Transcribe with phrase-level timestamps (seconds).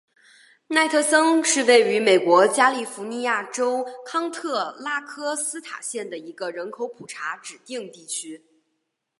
[0.65, 8.43] 奈特森是位于美国加利福尼亚州康特拉科斯塔县的一个人口普查指定地区。